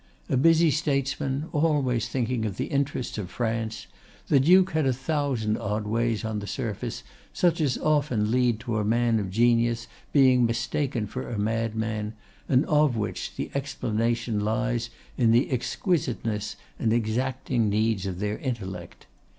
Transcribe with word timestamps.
A 0.29 0.35
busy 0.35 0.71
statesman, 0.71 1.47
always 1.53 2.07
thinking 2.09 2.43
of 2.43 2.57
the 2.57 2.65
interests 2.73 3.19
of 3.19 3.29
France, 3.29 3.85
the 4.29 4.39
Duke 4.39 4.71
had 4.71 4.87
a 4.87 4.93
thousand 4.93 5.59
odd 5.59 5.85
ways 5.85 6.25
on 6.25 6.39
the 6.39 6.47
surface, 6.47 7.03
such 7.33 7.61
as 7.61 7.77
often 7.77 8.31
lead 8.31 8.59
to 8.61 8.77
a 8.79 8.83
man 8.83 9.19
of 9.19 9.29
genius 9.29 9.85
being 10.11 10.43
mistaken 10.43 11.05
for 11.05 11.29
a 11.29 11.37
madman, 11.37 12.15
and 12.49 12.65
of 12.65 12.97
which 12.97 13.35
the 13.35 13.51
explanation 13.53 14.39
lies 14.39 14.89
in 15.19 15.29
the 15.29 15.51
exquisiteness 15.51 16.55
and 16.79 16.93
exacting 16.93 17.69
needs 17.69 18.07
of 18.07 18.17
their 18.17 18.39
intellect. 18.39 19.05